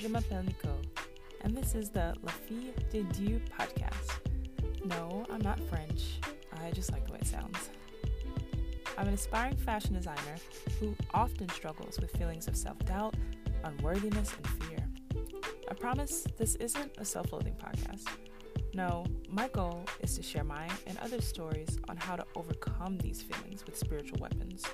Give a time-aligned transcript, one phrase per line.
[0.00, 0.80] je m'appelle Nicole,
[1.42, 4.20] and this is the La Fille de Dieu podcast.
[4.84, 6.20] No, I'm not French,
[6.52, 7.70] I just like the way it sounds.
[8.96, 10.36] I'm an aspiring fashion designer
[10.78, 13.14] who often struggles with feelings of self doubt,
[13.64, 14.78] unworthiness, and fear.
[15.68, 18.06] I promise this isn't a self loathing podcast.
[18.74, 23.20] No, my goal is to share my and other stories on how to overcome these
[23.22, 24.64] feelings with spiritual weapons.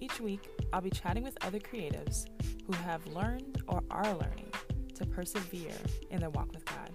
[0.00, 2.26] Each week, I'll be chatting with other creatives
[2.72, 4.50] who have learned or are learning
[4.94, 5.74] to persevere
[6.10, 6.90] in their walk with God.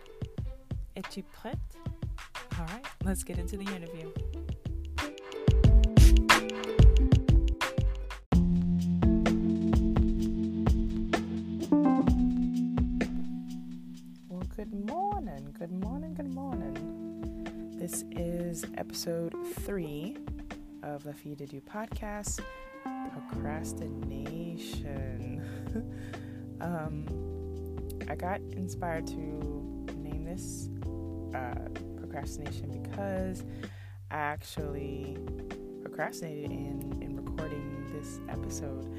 [0.95, 1.59] Es-tu prête?
[2.57, 4.11] All right, let's get into the interview.
[14.29, 17.73] Well, good morning, good morning, good morning.
[17.77, 20.17] This is episode three
[20.81, 22.41] of the Fille de Dieu podcast
[23.47, 25.41] procrastination.
[26.61, 27.05] um,
[28.09, 29.13] I got inspired to
[29.95, 30.67] name this
[31.33, 33.45] uh, procrastination because
[34.11, 35.17] I actually
[35.81, 38.93] procrastinated in, in recording this episode.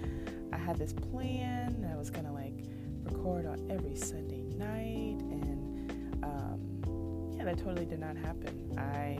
[0.51, 2.65] I had this plan, that I was gonna like
[3.03, 5.93] record on every Sunday night, and
[6.25, 8.79] um, yeah, that totally did not happen.
[8.79, 9.19] I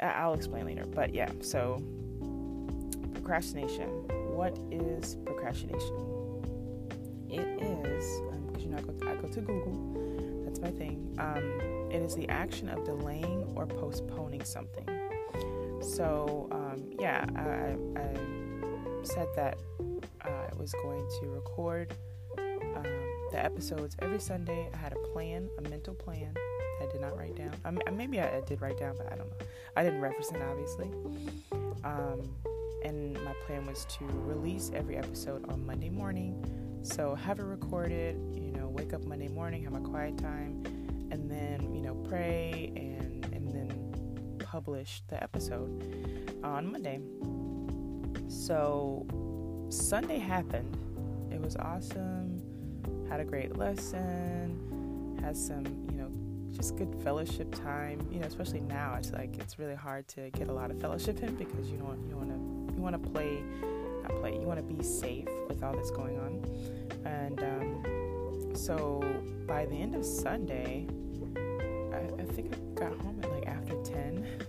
[0.00, 1.82] I'll explain later, but yeah, so
[3.24, 4.13] procrastination.
[4.34, 5.94] What is procrastination?
[7.30, 10.44] It is because um, you know I go, I go to Google.
[10.44, 11.16] That's my thing.
[11.18, 14.86] Um, it is the action of delaying or postponing something.
[15.80, 18.16] So um, yeah, I, I,
[19.04, 19.58] said that
[20.22, 21.94] I was going to record
[22.38, 22.86] um,
[23.30, 24.68] the episodes every Sunday.
[24.72, 26.34] I had a plan, a mental plan
[26.80, 27.54] I did not write down.
[27.64, 29.46] Um, maybe I, I, did write down, but I don't know.
[29.76, 30.90] I didn't reference it obviously.
[31.84, 32.22] Um,
[32.84, 36.44] and my plan was to release every episode on Monday morning.
[36.82, 40.62] So have it recorded, you know, wake up Monday morning, have my quiet time,
[41.10, 47.00] and then, you know, pray and and then publish the episode on Monday.
[48.28, 49.06] So
[49.70, 50.76] Sunday happened.
[51.32, 52.42] It was awesome.
[53.08, 55.18] Had a great lesson.
[55.22, 56.10] Had some, you know,
[56.54, 58.06] just good fellowship time.
[58.10, 61.22] You know, especially now, it's like it's really hard to get a lot of fellowship
[61.22, 62.53] in because you don't you don't want to
[62.84, 63.42] want to play,
[64.02, 66.44] not play, you want to be safe with all that's going on.
[67.04, 69.02] And um, so
[69.46, 70.86] by the end of Sunday,
[71.92, 74.26] I, I think I got home at like after 10.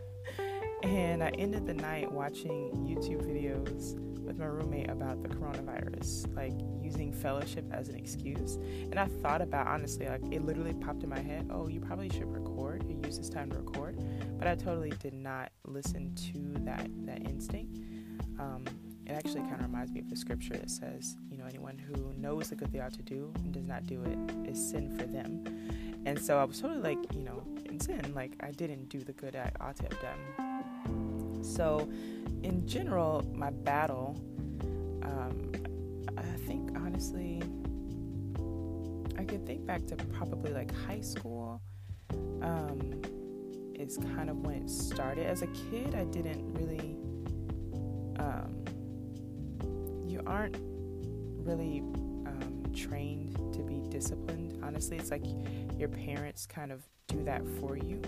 [0.84, 6.54] And I ended the night watching YouTube videos with my roommate about the coronavirus, like
[6.80, 8.56] using fellowship as an excuse.
[8.92, 12.10] And I thought about honestly, like it literally popped in my head, oh, you probably
[12.10, 12.86] should record.
[12.88, 13.98] You use this time to record.
[14.38, 17.80] But I totally did not listen to that that instinct.
[18.40, 18.64] Um,
[19.06, 22.14] it actually kind of reminds me of the scripture that says, you know, anyone who
[22.18, 25.06] knows the good they ought to do and does not do it is sin for
[25.06, 25.44] them.
[26.06, 29.14] And so I was totally like, you know, in sin, like I didn't do the
[29.14, 31.44] good I ought to have done.
[31.44, 31.88] So,
[32.42, 34.20] in general, my battle,
[35.04, 35.52] um,
[36.18, 37.44] I think honestly,
[39.18, 41.62] I could think back to probably like high school.
[42.42, 43.02] Um,
[43.80, 45.26] is kind of when it started.
[45.26, 46.98] As a kid, I didn't really
[50.36, 50.58] aren't
[51.46, 51.80] really
[52.26, 54.60] um, trained to be disciplined.
[54.62, 55.24] Honestly, it's like
[55.78, 58.02] your parents kind of do that for you.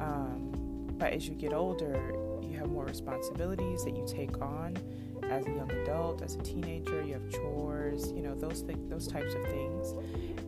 [0.00, 4.78] Um, but as you get older, you have more responsibilities that you take on
[5.24, 7.02] as a young adult, as a teenager.
[7.02, 9.92] You have chores, you know those th- those types of things,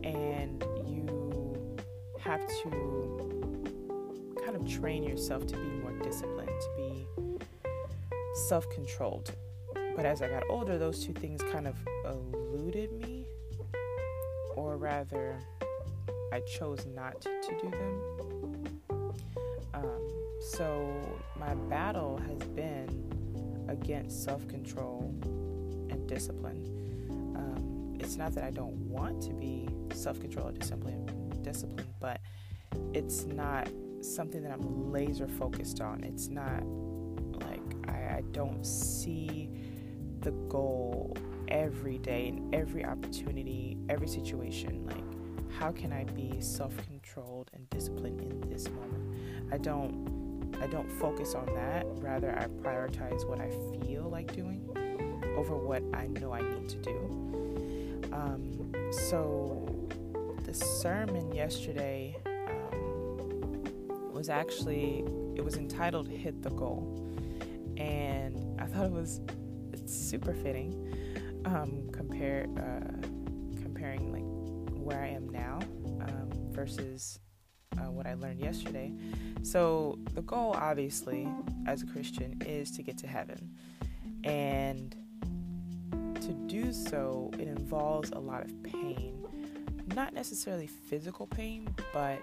[0.03, 1.77] and you
[2.19, 7.07] have to kind of train yourself to be more disciplined, to be
[8.47, 9.35] self controlled.
[9.97, 11.75] But as I got older, those two things kind of
[12.05, 13.25] eluded me,
[14.55, 15.39] or rather,
[16.31, 18.79] I chose not to do them.
[19.73, 20.07] Um,
[20.39, 20.87] so
[21.35, 25.11] my battle has been against self control
[25.89, 26.63] and discipline.
[27.35, 32.21] Um, it's not that I don't want to be self control or discipline, discipline, but
[32.93, 33.67] it's not
[34.01, 36.03] something that I'm laser focused on.
[36.03, 36.61] It's not
[37.41, 39.49] like I don't see
[40.21, 41.15] the goal
[41.47, 44.85] every day in every opportunity, every situation.
[44.85, 49.15] Like, how can I be self-controlled and disciplined in this moment?
[49.51, 50.17] I don't
[50.61, 51.85] I don't focus on that.
[52.01, 53.49] Rather, I prioritize what I
[53.85, 54.67] feel like doing
[55.37, 58.09] over what I know I need to do.
[58.11, 59.87] Um, so,
[60.43, 63.63] the sermon yesterday um,
[64.11, 65.03] was actually
[65.35, 67.03] it was entitled "Hit the Goal."
[67.77, 69.21] and I thought it was
[69.87, 70.73] super fitting
[71.45, 73.07] um, compare, uh,
[73.61, 75.59] comparing comparing like where I am now
[76.01, 77.19] um, versus
[77.77, 78.91] uh, what I learned yesterday.
[79.43, 81.27] So the goal, obviously,
[81.67, 83.55] as a Christian, is to get to heaven,
[84.23, 84.95] and
[86.21, 89.13] to do so, it involves a lot of pain.
[89.95, 92.19] Not necessarily physical pain, but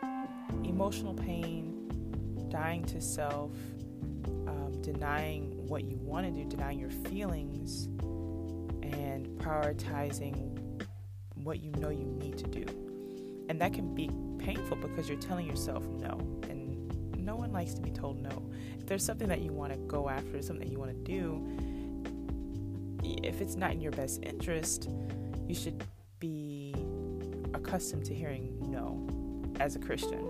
[0.64, 3.52] emotional pain, dying to self,
[4.46, 7.86] um, denying what you want to do, denying your feelings,
[8.82, 10.58] and prioritizing
[11.34, 12.64] what you know you need to do.
[13.48, 16.18] And that can be painful because you're telling yourself no.
[16.48, 18.50] And no one likes to be told no.
[18.78, 21.46] If there's something that you want to go after, something that you want to do,
[23.22, 24.88] if it's not in your best interest,
[25.46, 25.84] you should
[26.18, 26.74] be
[27.52, 29.06] accustomed to hearing no
[29.60, 30.24] as a Christian.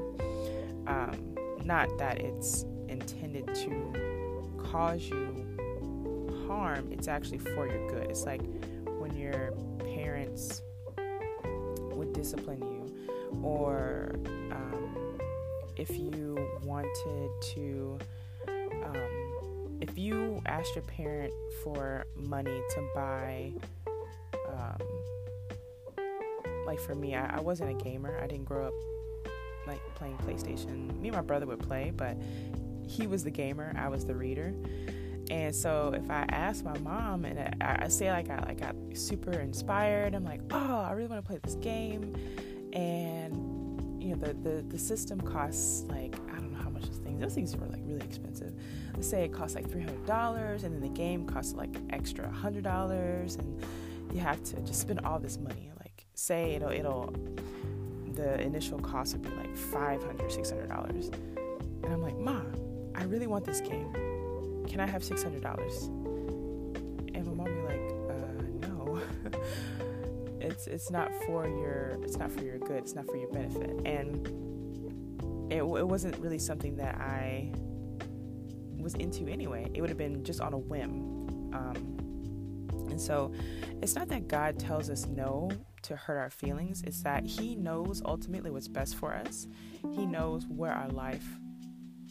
[0.87, 4.13] Um, not that it's intended to
[4.75, 8.11] cause you harm, it's actually for your good.
[8.11, 8.43] It's like
[8.99, 9.53] when your
[9.94, 10.62] parents
[11.93, 14.17] would discipline you, or
[14.50, 15.17] um,
[15.76, 17.99] if you wanted to.
[18.49, 21.32] Um, if you asked your parent
[21.62, 23.53] for money to buy,
[24.49, 24.79] um,
[26.67, 28.19] like for me, I, I wasn't a gamer.
[28.21, 28.75] I didn't grow up
[29.69, 30.99] like playing PlayStation.
[31.00, 32.17] Me and my brother would play, but
[32.89, 33.75] he was the gamer.
[33.77, 34.55] I was the reader.
[35.31, 38.77] And so if I ask my mom and I, I say like I like got
[38.93, 42.15] super inspired, I'm like, oh, I really want to play this game,
[42.73, 46.99] and you know the the the system costs like I don't know how much those
[46.99, 47.23] things.
[47.23, 48.53] Those things were like really expensive.
[48.95, 52.31] Let's say it costs like three hundred dollars, and then the game costs like extra
[52.31, 53.65] hundred dollars, and
[54.13, 55.73] you have to just spend all this money.
[55.81, 57.15] Like say it'll it'll
[58.15, 61.11] the initial cost would be like 500 600 dollars
[61.83, 62.63] and i'm like mom
[62.94, 63.93] i really want this game
[64.69, 65.85] can i have 600 dollars?
[67.14, 69.02] And my mom be like uh, no.
[70.41, 73.70] It's it's not for your it's not for your good it's not for your benefit.
[73.87, 74.26] And
[75.50, 77.52] it, it wasn't really something that i
[78.76, 79.70] was into anyway.
[79.73, 80.93] It would have been just on a whim.
[81.55, 81.97] Um,
[82.90, 83.32] and so
[83.81, 85.50] it's not that god tells us no
[85.82, 86.82] to hurt our feelings.
[86.87, 89.47] It's that He knows ultimately what's best for us.
[89.93, 91.26] He knows where our life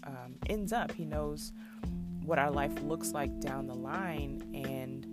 [0.06, 0.92] um, ends up.
[0.92, 1.52] He knows
[2.26, 4.42] what our life looks like down the line.
[4.54, 5.08] And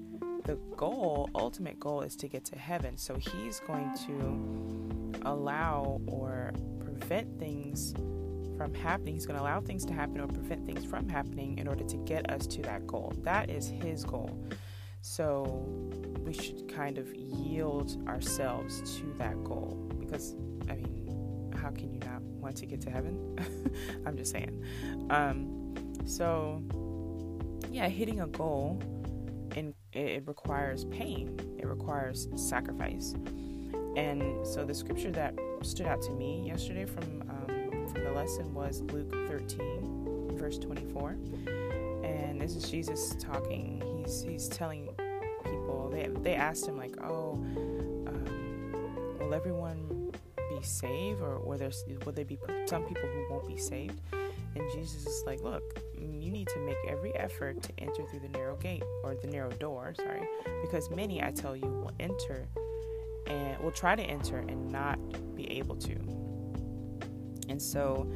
[0.45, 2.97] the goal, ultimate goal, is to get to heaven.
[2.97, 7.95] So He's going to allow or prevent things
[8.57, 9.15] from happening.
[9.15, 11.97] He's going to allow things to happen or prevent things from happening in order to
[11.99, 13.13] get us to that goal.
[13.23, 14.39] That is His goal.
[15.03, 15.65] So
[16.25, 20.35] we should kind of yield ourselves to that goal because,
[20.69, 21.00] I mean,
[21.71, 23.39] how can you not want to get to heaven?
[24.07, 24.65] I'm just saying.
[25.09, 25.75] Um,
[26.05, 26.63] so,
[27.71, 28.83] yeah, hitting a goal
[29.55, 31.39] and it requires pain.
[31.59, 33.15] It requires sacrifice.
[33.97, 38.53] And so the scripture that stood out to me yesterday from um, from the lesson
[38.55, 41.17] was Luke 13, verse 24.
[42.03, 43.83] And this is Jesus talking.
[43.99, 44.89] He's he's telling
[45.45, 45.89] people.
[45.93, 47.33] They they asked him like, "Oh,
[48.07, 50.00] um, will everyone
[50.63, 51.71] saved, or will there
[52.05, 55.63] will there be some people who won't be saved?" And Jesus is like, "Look,
[55.97, 59.51] you need to make every effort to enter through the narrow gate or the narrow
[59.51, 60.27] door, sorry,
[60.63, 62.49] because many, I tell you, will enter
[63.27, 64.99] and will try to enter and not
[65.35, 65.95] be able to."
[67.49, 68.11] And so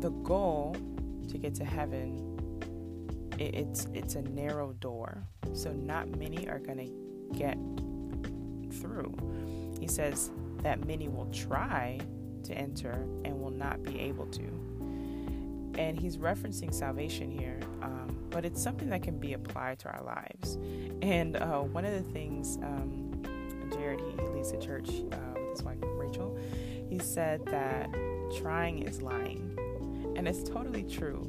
[0.00, 0.76] the goal
[1.28, 2.38] to get to heaven
[3.38, 5.22] it, it's it's a narrow door
[5.52, 7.56] so not many are going to get
[8.80, 9.14] through
[9.80, 10.30] he says
[10.62, 11.98] that many will try
[12.44, 12.92] to enter
[13.24, 14.42] and will not be able to.
[15.78, 20.02] And he's referencing salvation here um, but it's something that can be applied to our
[20.02, 20.58] lives.
[21.02, 23.22] And uh, one of the things um,
[23.72, 26.38] jared he leads the church uh, with his wife rachel
[26.88, 27.92] he said that
[28.38, 29.58] trying is lying.
[30.16, 31.22] And it's totally true.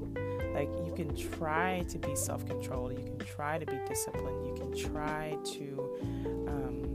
[0.53, 4.91] Like you can try to be self-controlled you can try to be disciplined you can
[4.91, 6.93] try to um,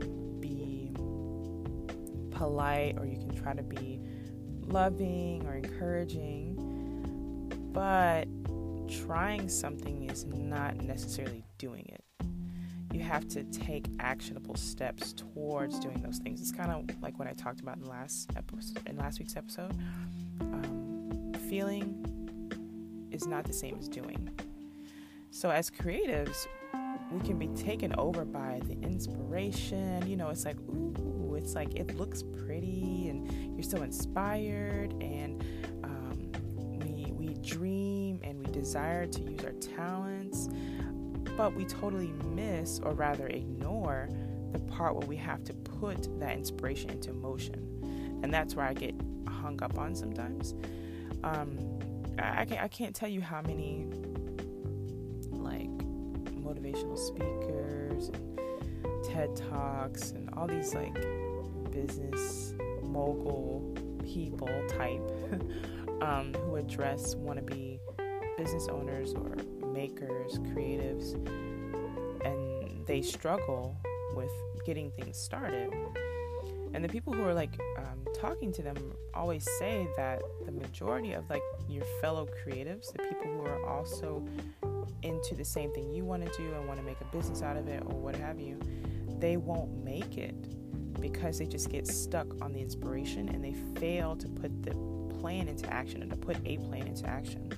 [2.35, 3.99] polite or you can try to be
[4.61, 6.55] loving or encouraging
[7.71, 8.25] but
[8.87, 12.03] trying something is not necessarily doing it
[12.93, 17.27] you have to take actionable steps towards doing those things it's kind of like what
[17.27, 19.71] i talked about in last episode in last week's episode
[20.41, 22.05] um, feeling
[23.15, 24.29] is not the same as doing.
[25.31, 26.45] So, as creatives,
[27.11, 30.07] we can be taken over by the inspiration.
[30.07, 30.93] You know, it's like, ooh,
[31.45, 35.43] it's like it looks pretty and you're so inspired, and
[35.83, 36.31] um,
[36.79, 40.49] we, we dream and we desire to use our talents,
[41.37, 44.09] but we totally miss or rather ignore
[44.53, 48.19] the part where we have to put that inspiration into motion.
[48.23, 48.95] And that's where I get
[49.27, 50.55] hung up on sometimes.
[51.23, 51.59] Um,
[52.17, 53.85] I, can't, I can't tell you how many
[55.29, 55.69] like
[56.41, 60.97] motivational speakers and TED Talks and all these like
[61.75, 65.01] business mogul people type
[66.01, 67.79] um, who address wannabe
[68.37, 69.35] business owners or
[69.73, 71.13] makers, creatives,
[72.25, 73.77] and they struggle
[74.15, 74.31] with
[74.65, 75.69] getting things started.
[76.73, 78.75] And the people who are like um, talking to them
[79.13, 84.25] always say that the majority of like your fellow creatives, the people who are also
[85.03, 87.57] into the same thing you want to do and want to make a business out
[87.57, 88.59] of it or what have you,
[89.19, 90.54] they won't make it
[90.99, 94.73] because they just get stuck on the inspiration and they fail to put the
[95.19, 97.51] plan into action and to put a plan into action.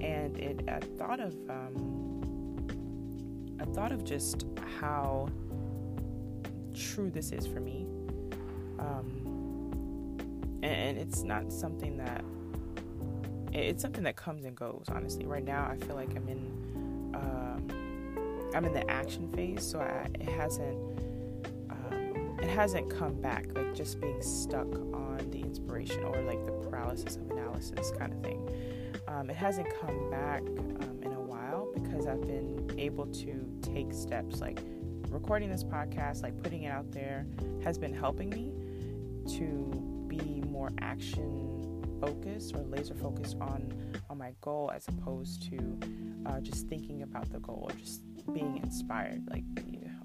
[0.00, 2.58] And it, I thought of, um,
[3.60, 4.44] I thought of just
[4.80, 5.28] how
[6.74, 7.86] true this is for me.
[8.78, 12.24] Um, and, it's not something that
[13.52, 14.84] it's something that comes and goes.
[14.88, 19.80] Honestly, right now I feel like I'm in um, I'm in the action phase, so
[19.80, 20.78] I, it hasn't
[22.48, 23.46] it hasn't come back.
[23.54, 28.22] Like just being stuck on the inspiration or like the paralysis of analysis kind of
[28.22, 28.48] thing.
[29.06, 33.92] Um, it hasn't come back um, in a while because I've been able to take
[33.92, 34.60] steps like
[35.10, 37.26] recording this podcast, like putting it out there,
[37.64, 38.54] has been helping me
[39.36, 41.44] to be more action
[42.00, 43.72] focused or laser focused on
[44.08, 45.78] on my goal as opposed to
[46.24, 48.00] uh, just thinking about the goal or just
[48.32, 49.22] being inspired.
[49.28, 49.44] Like,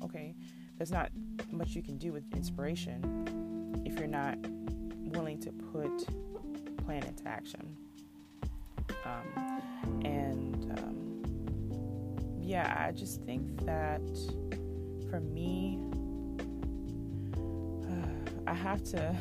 [0.04, 0.36] okay,
[0.78, 1.10] there's not
[1.52, 4.38] much you can do with inspiration if you're not
[5.14, 6.06] willing to put
[6.86, 7.78] plan into action.
[9.06, 14.02] Um, and um, yeah, I just think that
[15.10, 15.80] for me,
[17.88, 19.16] uh, I have to,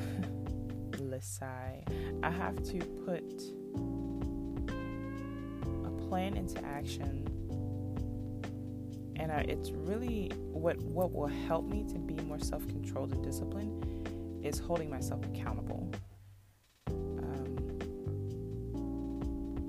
[0.93, 1.85] Lisai,
[2.23, 3.43] I have to put
[5.85, 7.32] a plan into action.
[9.23, 14.45] And I, it's really what what will help me to be more self-controlled and disciplined
[14.45, 15.89] is holding myself accountable.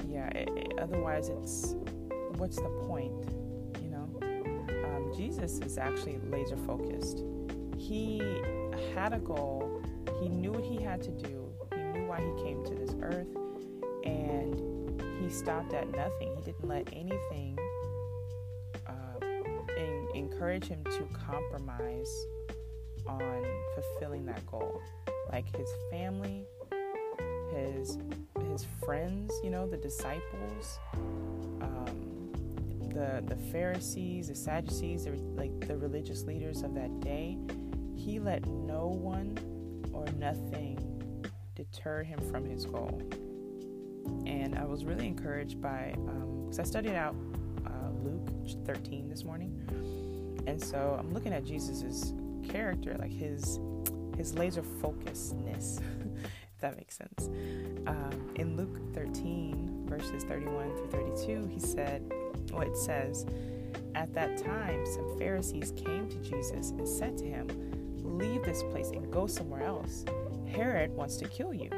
[0.07, 0.45] Yeah,
[0.81, 1.75] otherwise it's
[2.37, 3.13] what's the point
[3.83, 4.09] you know?
[4.23, 7.23] Um, jesus is actually laser focused.
[7.77, 8.21] He
[8.95, 9.83] had a goal.
[10.19, 11.53] He knew what he had to do.
[11.75, 13.27] He knew why he came to this earth
[14.03, 16.35] and he stopped at nothing.
[16.37, 17.62] He didn't let anything in,
[20.43, 22.25] encourage him to compromise
[23.07, 23.45] on
[23.75, 24.81] fulfilling that goal
[25.31, 26.45] like his family
[27.53, 27.97] his
[28.51, 30.79] his friends, you know, the disciples,
[31.61, 32.31] um,
[32.93, 37.37] the the Pharisees, the Sadducees, the, like the religious leaders of that day.
[37.95, 39.37] He let no one
[39.93, 41.23] or nothing
[41.55, 43.01] deter him from his goal.
[44.25, 47.15] And I was really encouraged by because um, I studied out
[47.65, 48.27] uh, Luke
[48.65, 49.63] 13 this morning,
[50.47, 52.13] and so I'm looking at Jesus's
[52.47, 53.59] character, like his
[54.17, 55.81] his laser focusedness.
[56.55, 57.29] If that makes sense.
[57.87, 62.09] Um, in Luke 13, verses 31 through 32, he said,
[62.51, 63.25] well, it says,
[63.95, 67.47] At that time, some Pharisees came to Jesus and said to him,
[68.03, 70.05] Leave this place and go somewhere else.
[70.47, 71.69] Herod wants to kill you.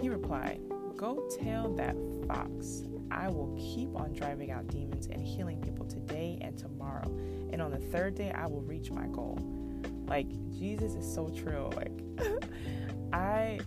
[0.00, 0.60] He replied,
[0.96, 6.38] Go tell that fox, I will keep on driving out demons and healing people today
[6.42, 7.08] and tomorrow.
[7.52, 9.38] And on the third day, I will reach my goal.
[10.06, 11.70] Like, Jesus is so true.
[11.76, 11.92] Like,
[13.12, 13.60] I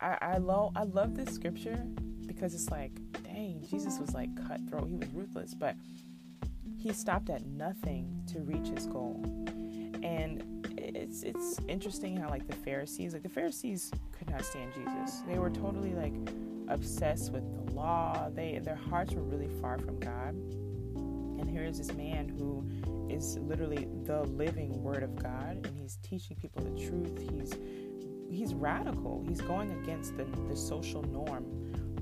[0.00, 1.84] I, I love I love this scripture
[2.26, 2.92] because it's like,
[3.24, 4.88] dang, Jesus was like cutthroat.
[4.88, 5.74] He was ruthless, but
[6.76, 9.20] he stopped at nothing to reach his goal.
[10.02, 15.22] And it's it's interesting how like the Pharisees, like the Pharisees could not stand Jesus.
[15.26, 16.14] They were totally like
[16.68, 18.28] obsessed with the law.
[18.32, 20.36] They their hearts were really far from God.
[21.38, 22.68] And here is this man who
[23.08, 27.18] is literally the living word of God and he's teaching people the truth.
[27.30, 27.54] He's
[28.30, 29.24] he's radical.
[29.26, 31.44] He's going against the, the social norm,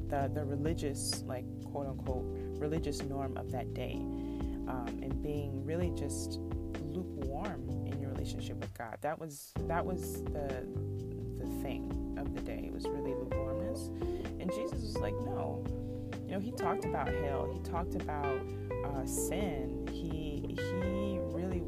[0.09, 2.25] the the religious like quote unquote
[2.59, 6.40] religious norm of that day, um, and being really just
[6.81, 8.99] lukewarm in your relationship with God.
[9.02, 10.66] That was that was the
[11.38, 12.64] the thing of the day.
[12.66, 13.88] It was really lukewarmness,
[14.40, 15.64] and Jesus was like, no.
[16.26, 17.49] You know, he talked about hell.
[17.52, 18.40] He talked about
[18.95, 19.88] uh, sin.
[19.90, 21.62] He he really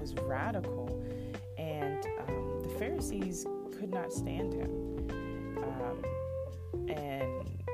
[0.00, 1.02] was radical,
[1.56, 3.46] and um, the Pharisees
[3.78, 5.08] could not stand him.
[5.58, 6.02] Um,
[6.88, 7.64] and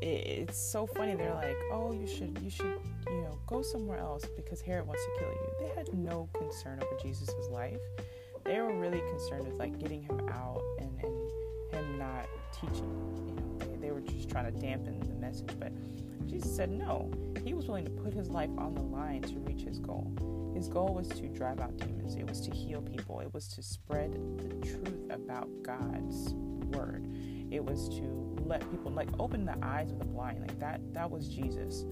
[0.00, 1.14] it, it's so funny.
[1.14, 5.04] They're like, "Oh, you should, you should, you know, go somewhere else because Herod wants
[5.04, 5.50] to kill you.
[5.60, 7.80] They had no concern over Jesus' life.
[8.44, 11.30] They were really concerned with like getting him out and, and
[11.72, 13.11] him not teaching.
[14.32, 15.50] Trying to dampen the message.
[15.58, 15.72] But
[16.26, 17.10] Jesus said no.
[17.44, 20.10] He was willing to put his life on the line to reach his goal.
[20.54, 22.16] His goal was to drive out demons.
[22.16, 23.20] It was to heal people.
[23.20, 26.34] It was to spread the truth about God's
[26.76, 27.06] word.
[27.50, 30.40] It was to let people like open the eyes of the blind.
[30.40, 31.84] Like that that was Jesus.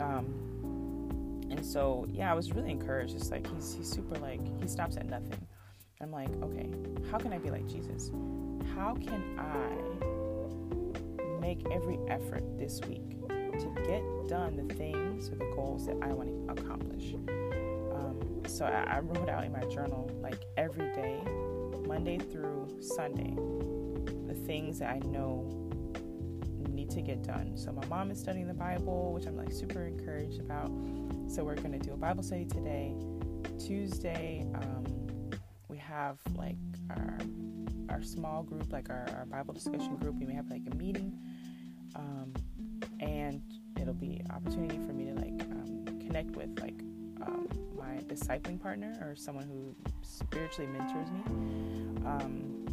[0.00, 3.12] Um, and so yeah, I was really encouraged.
[3.12, 5.46] Just like he's he's super like he stops at nothing.
[6.00, 6.68] I'm like, okay,
[7.10, 8.10] how can I be like Jesus?
[8.74, 10.15] How can I
[11.46, 16.08] make every effort this week to get done the things or the goals that I
[16.08, 17.14] want to accomplish?
[17.94, 21.20] Um, so I, I wrote out in my journal like every day,
[21.86, 23.36] Monday through Sunday,
[24.26, 25.46] the things that I know
[26.68, 27.56] need to get done.
[27.56, 30.70] So my mom is studying the Bible, which I'm like super encouraged about.
[31.28, 32.92] So we're gonna do a Bible study today.
[33.56, 34.84] Tuesday, um,
[35.68, 36.56] we have like
[36.90, 37.18] our
[37.88, 40.16] our small group, like our, our Bible discussion group.
[40.16, 41.18] We may have like a meeting,
[41.96, 42.32] um,
[43.00, 43.42] and
[43.80, 46.80] it'll be opportunity for me to like um, connect with like
[47.26, 51.22] um, my discipling partner or someone who spiritually mentors me.
[52.06, 52.64] Um,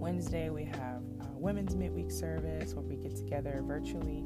[0.00, 1.02] Wednesday we have
[1.42, 4.18] women's midweek service where we get together virtually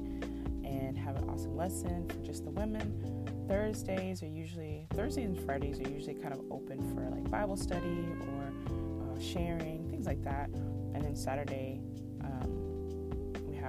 [0.65, 3.25] and have an awesome lesson for just the women.
[3.49, 8.07] Thursdays are usually Thursdays and Fridays are usually kind of open for like Bible study
[8.21, 10.51] or uh, sharing things like that.
[10.95, 11.76] And then Saturday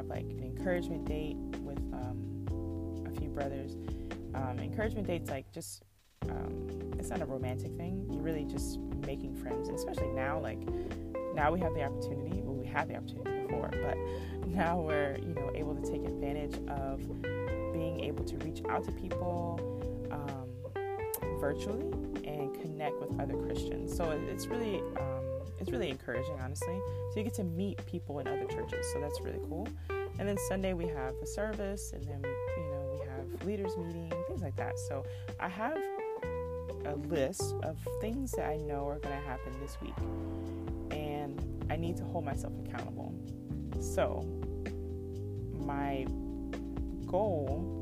[0.07, 3.75] have like an encouragement date with um, a few brothers.
[4.33, 5.83] Um, encouragement dates like just
[6.29, 8.07] um, it's not a romantic thing.
[8.11, 10.59] You're really just making friends, and especially now like
[11.33, 12.41] now we have the opportunity.
[12.41, 13.97] Well, we had the opportunity before, but
[14.47, 16.99] now we're you know able to take advantage of
[17.73, 19.59] being able to reach out to people
[20.11, 21.91] um, virtually
[22.25, 23.95] and connect with other Christians.
[23.95, 26.79] So it's really um, it's really encouraging, honestly.
[27.11, 29.67] So you get to meet people in other churches, so that's really cool.
[30.19, 34.11] And then Sunday we have the service, and then you know we have leaders meeting,
[34.27, 34.79] things like that.
[34.87, 35.05] So
[35.39, 35.77] I have
[36.85, 39.95] a list of things that I know are going to happen this week,
[40.91, 43.13] and I need to hold myself accountable.
[43.79, 44.25] So,
[45.53, 46.05] my
[47.05, 47.73] goal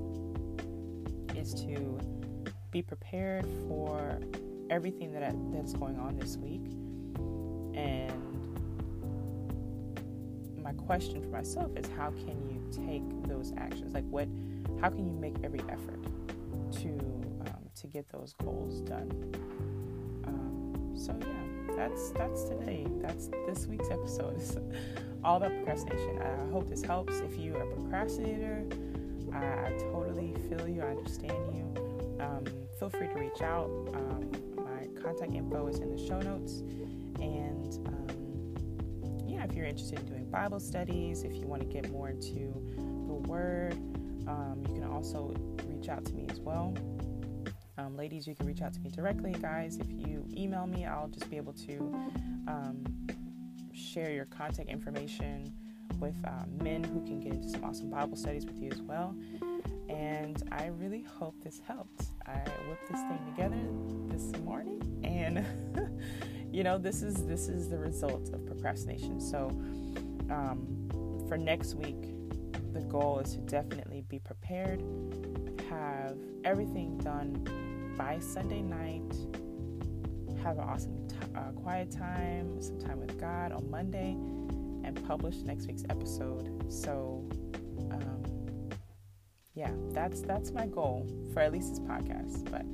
[1.36, 2.00] is to
[2.71, 4.19] be prepared for
[4.69, 6.65] everything that I, that's going on this week.
[7.76, 8.14] And
[10.65, 13.93] my question for myself is how can you take those actions?
[13.93, 14.28] Like what
[14.82, 16.04] how can you make every effort
[16.82, 16.89] to
[17.45, 19.12] um, to get those goals done?
[20.25, 22.88] Um, so yeah, that's that's today.
[22.99, 24.41] That's this week's episode.
[25.23, 26.19] all about procrastination.
[26.21, 27.19] I hope this helps.
[27.19, 28.63] If you are a procrastinator,
[29.34, 31.63] I, I totally feel you, I understand you.
[32.19, 32.43] Um,
[32.80, 33.69] feel free to reach out.
[33.93, 36.63] Um, my contact info is in the show notes.
[37.19, 38.14] And um,
[39.49, 42.53] if you're interested in doing Bible studies, if you want to get more into
[43.08, 43.73] the Word,
[44.27, 45.34] um, you can also
[45.67, 46.75] reach out to me as well.
[47.77, 49.34] Um, ladies, you can reach out to me directly.
[49.34, 51.77] Guys, if you email me, I'll just be able to
[52.47, 52.84] um,
[53.73, 55.53] share your contact information
[55.99, 59.15] with uh, men who can get into some awesome Bible studies with you as well.
[59.89, 62.05] And I really hope this helped.
[62.25, 63.58] I whipped this thing together
[66.55, 69.19] you know this is this is the result of procrastination.
[69.19, 69.49] So
[70.29, 70.87] um,
[71.27, 72.01] for next week,
[72.71, 74.81] the goal is to definitely be prepared,
[75.69, 76.15] have
[76.45, 79.13] everything done by Sunday night,
[80.43, 84.11] have an awesome t- uh, quiet time, some time with God on Monday,
[84.85, 86.71] and publish next week's episode.
[86.71, 87.27] So,
[87.91, 88.23] um,
[89.55, 92.49] yeah, that's that's my goal for at least this podcast.
[92.49, 92.65] But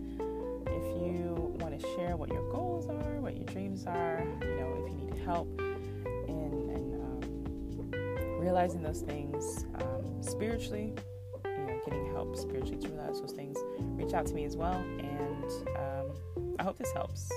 [1.95, 5.47] share what your goals are, what your dreams are, you know, if you need help
[6.27, 10.93] in, in um, realizing those things um, spiritually,
[11.45, 14.73] you know, getting help spiritually to realize those things, reach out to me as well.
[14.73, 15.45] And
[15.77, 17.31] um, I hope this helps.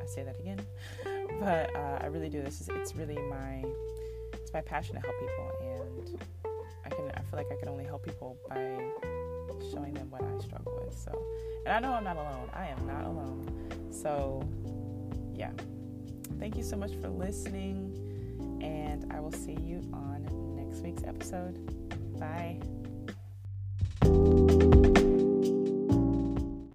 [0.00, 0.60] I say that again,
[1.40, 2.42] but uh, I really do.
[2.42, 3.64] This is it's really my
[4.32, 6.20] it's my passion to help people, and
[6.84, 8.56] I can I feel like I can only help people by
[9.70, 10.96] showing them what I struggle with.
[10.98, 11.12] So,
[11.66, 12.48] and I know I'm not alone.
[12.54, 13.90] I am not alone.
[13.90, 14.42] So,
[15.34, 15.50] yeah.
[16.38, 17.94] Thank you so much for listening,
[18.62, 21.58] and I will see you on next week's episode.
[22.18, 22.58] Bye.